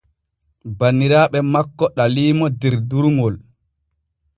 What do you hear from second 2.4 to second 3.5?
der durŋol.